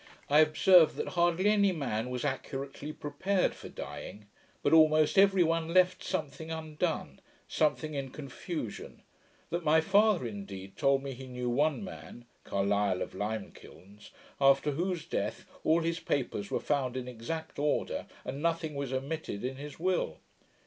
I 0.31 0.39
observed, 0.39 0.95
that 0.95 1.09
hardly 1.09 1.47
any 1.47 1.71
man 1.71 2.09
was 2.09 2.25
accurately 2.25 2.91
prepared 2.91 3.53
for 3.53 3.69
dying; 3.69 4.25
but 4.63 4.73
almost 4.73 5.15
every 5.15 5.43
one 5.43 5.75
left 5.75 6.03
something 6.03 6.49
undone, 6.49 7.19
something 7.47 7.93
in 7.93 8.09
confusion; 8.09 9.03
that 9.51 9.63
my 9.63 9.79
father, 9.79 10.25
indeed, 10.25 10.75
told 10.75 11.03
me 11.03 11.13
he 11.13 11.27
knew 11.27 11.51
one 11.51 11.83
man 11.83 12.25
(Carlisle 12.45 13.03
of 13.03 13.13
Limekilns), 13.13 14.09
after 14.41 14.71
whose 14.71 15.05
death 15.05 15.45
all 15.63 15.81
his 15.81 15.99
papers 15.99 16.49
were 16.49 16.59
found 16.59 16.97
in 16.97 17.07
exact 17.07 17.59
order; 17.59 18.07
and 18.25 18.41
nothing 18.41 18.73
was 18.73 18.91
omitted 18.91 19.45
in 19.45 19.57
his 19.57 19.79
will. 19.79 20.17